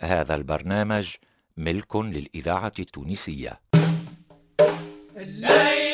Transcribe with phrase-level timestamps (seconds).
[0.00, 1.14] هذا البرنامج
[1.56, 3.60] ملك للإذاعة التونسية.
[5.16, 5.87] الليل!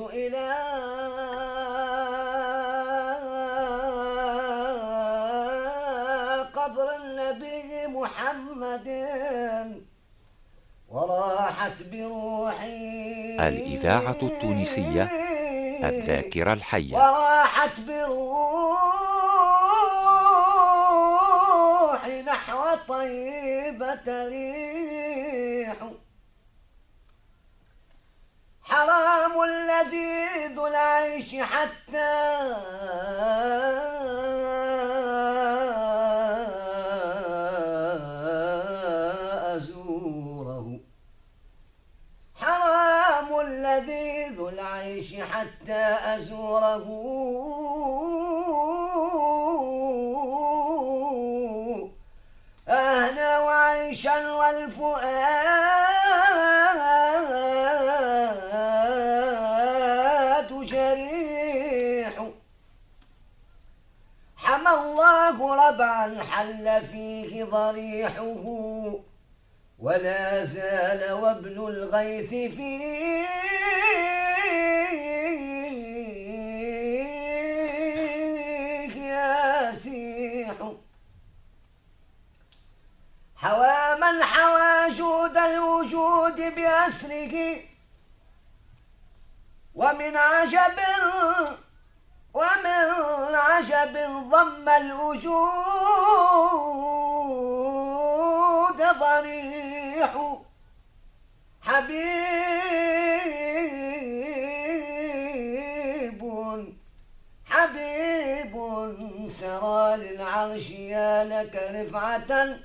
[0.00, 0.48] إلى
[6.54, 8.88] قبر النبي محمد.
[10.88, 13.36] وراحت بروحي.
[13.48, 15.02] الإذاعة التونسية
[15.84, 16.96] الذاكرة الحية.
[16.96, 18.68] وراحت بروحي
[22.22, 24.67] نحو طيبة لي.
[31.42, 32.54] حتى
[66.48, 68.44] حل فيه ضريحه
[69.78, 73.28] ولا زال وابن الغيث فيه
[79.68, 80.54] يسيح
[83.36, 87.56] حوى من حوى جود الوجود بأسره
[89.74, 90.78] ومن عجب
[92.34, 93.92] ومن عجب
[94.30, 95.77] ضم الوجود
[99.00, 100.12] ضريح
[104.98, 106.22] حبيب
[107.46, 108.54] حبيب
[109.40, 112.56] سرى للعرش يا لك رفعة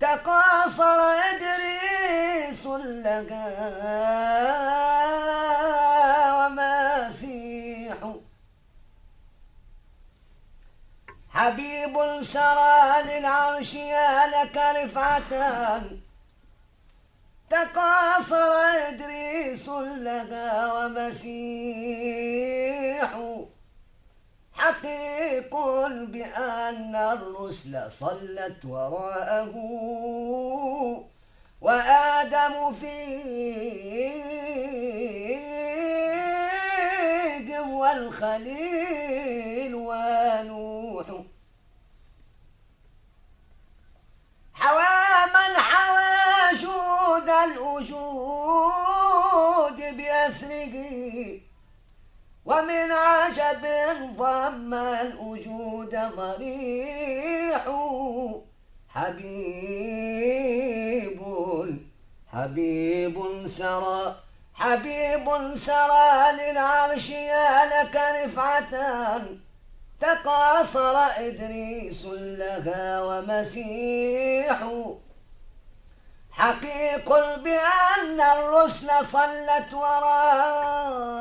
[0.00, 1.00] تقاصر
[1.30, 4.30] إدريس لها
[11.40, 15.80] حبيب سرى للعرش يا لك رفعة.
[17.50, 18.52] تقاصر
[18.88, 21.90] إدريس لها ومسيح.
[24.52, 25.56] حقيق
[26.12, 29.54] بأن الرسل صلت وراءه.
[31.60, 34.20] وآدم فيهم
[37.80, 41.06] والخليل ونوح
[44.54, 47.30] حوى من حوى جود
[50.30, 51.40] بأسره
[52.44, 53.66] ومن عجب
[54.16, 57.64] ضم الوجود ضريح.
[58.88, 60.30] حبيب
[62.32, 63.16] حبيب
[63.46, 64.16] سرى
[64.54, 69.22] حبيب سرى للعرش يا لك رفعة.
[70.00, 74.58] تقاصر إدريس لها ومسيح.
[76.40, 81.20] حقيق بأن الرسل صلت وراءه.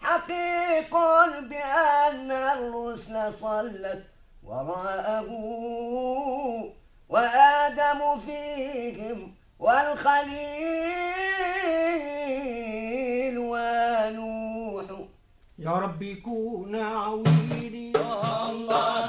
[0.00, 0.94] حقيق
[1.40, 4.02] بأن الرسل صلت
[4.44, 5.30] وراءه.
[7.08, 10.18] وآدم فيهم والخليل
[13.38, 14.84] ونوح.
[15.58, 17.92] يا رب يكون عويلي.
[18.50, 19.01] الله.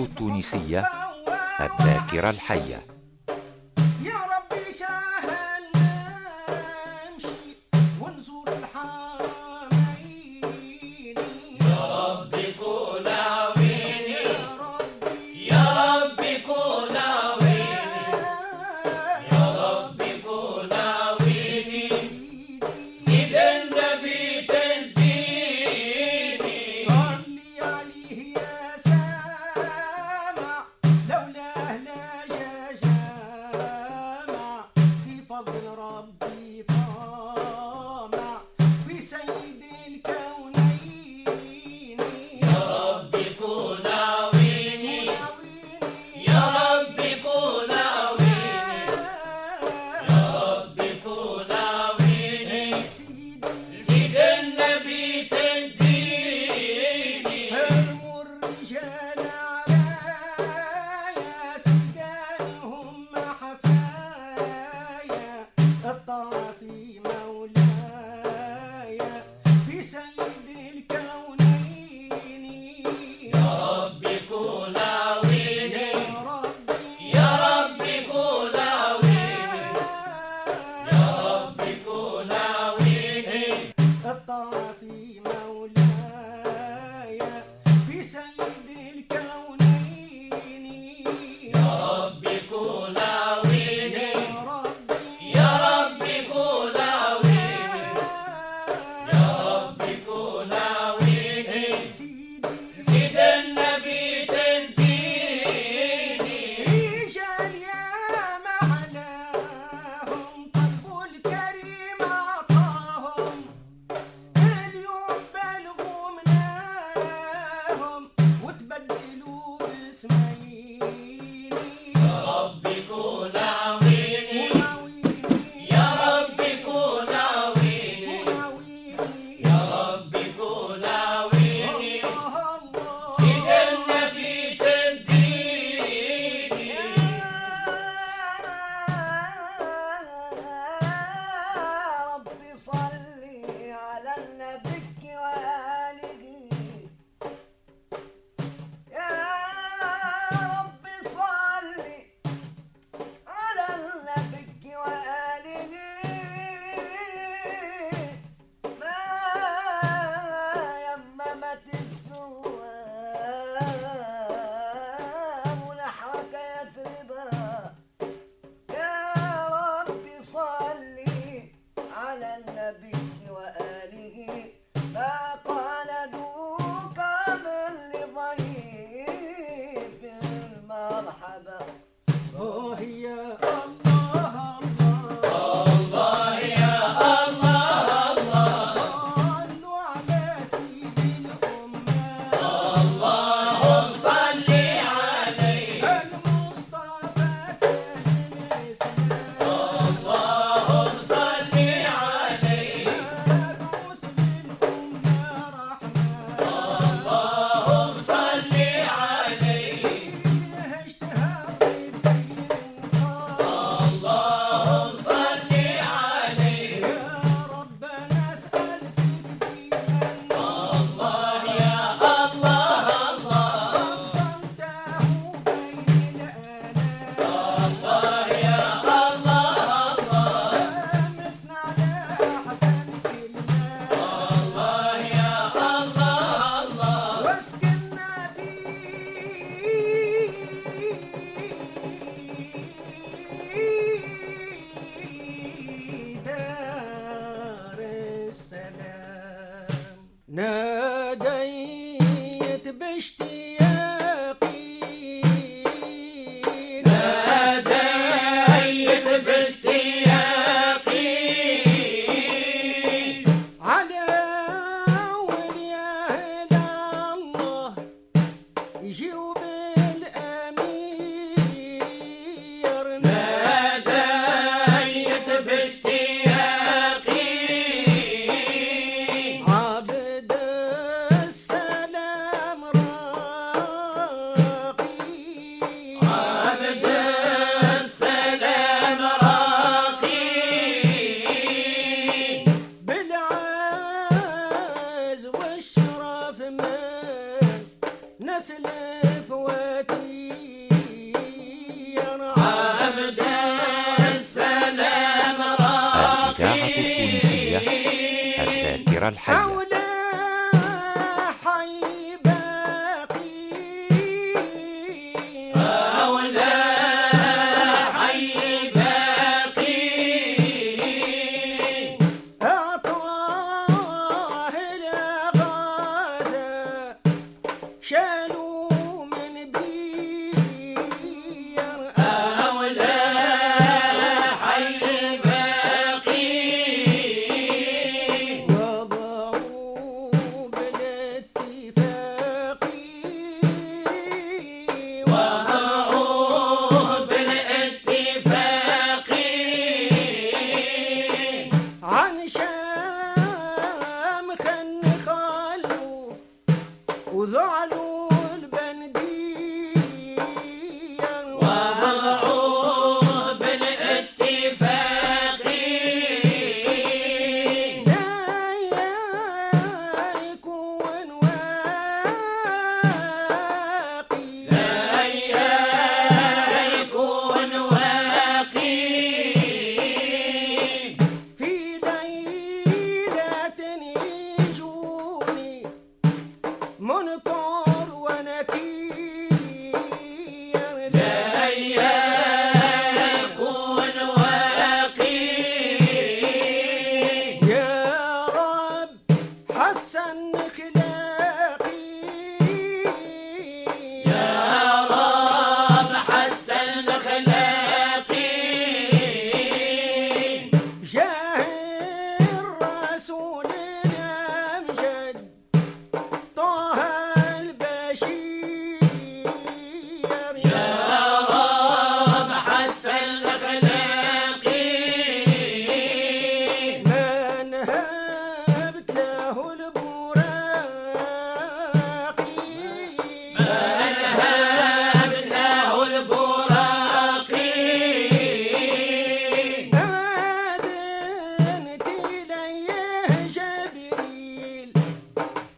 [0.00, 0.84] التونسية
[1.60, 2.93] الذاكرة الحية.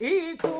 [0.06, 0.55] E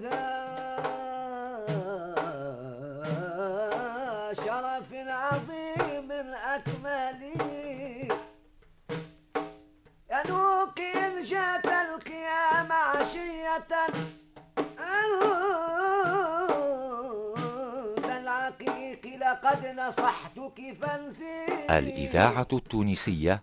[0.00, 0.30] ذا
[4.32, 6.08] شرف عظيم
[6.54, 7.42] أكمله
[10.12, 13.70] ينوق إن جات القيام عشية.
[19.20, 21.70] لقد نصحتك فانزل.
[21.70, 23.42] الإذاعة التونسية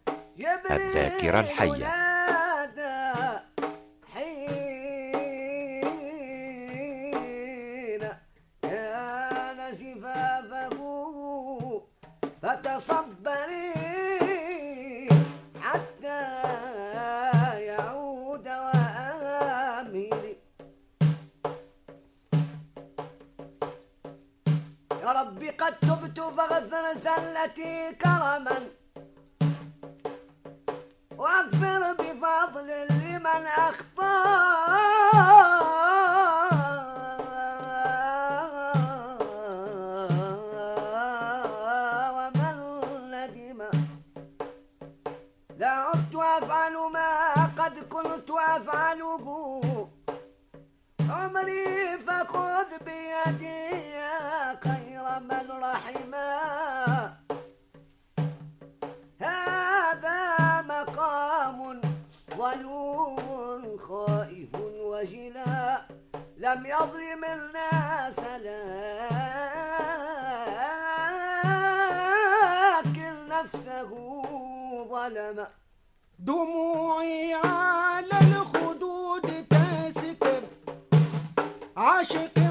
[0.72, 2.07] الذاكرة الحية.
[28.50, 28.87] man.
[81.98, 82.47] aşık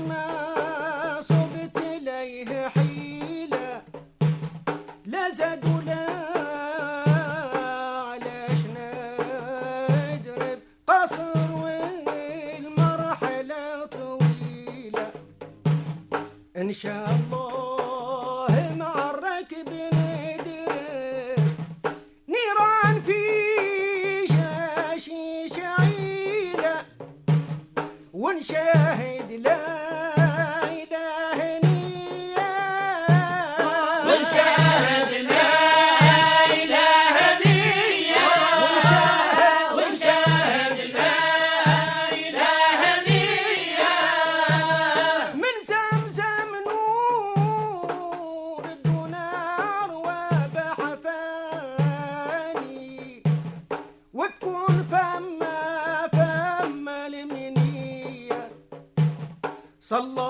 [59.86, 60.25] صلى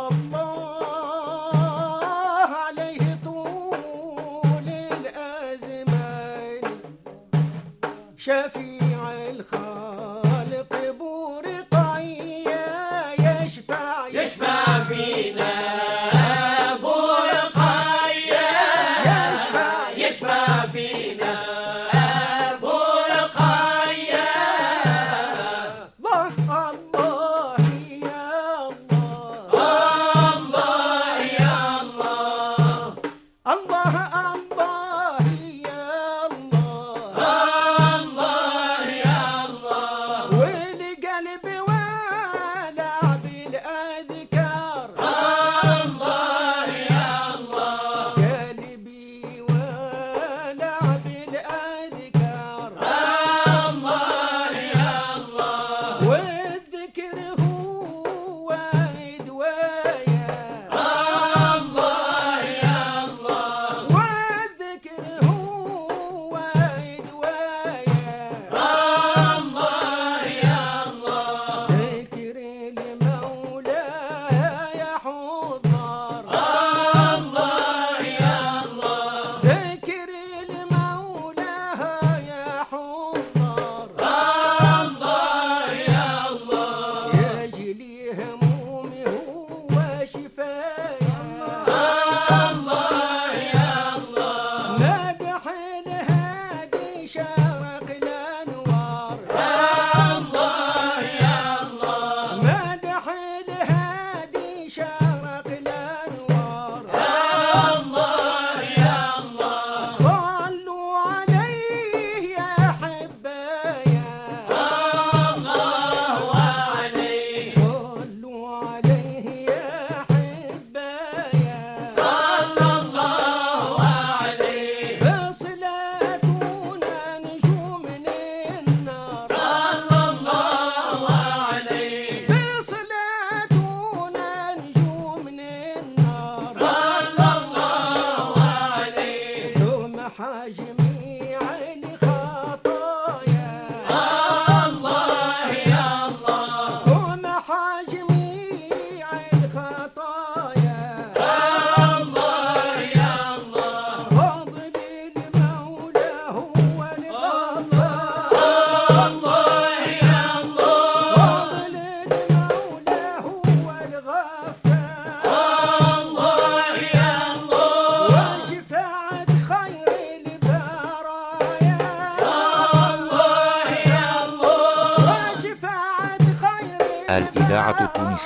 [97.16, 97.45] Yeah.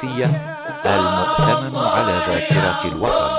[0.04, 3.29] التونسية المؤتمن على ذاكرة الوطن.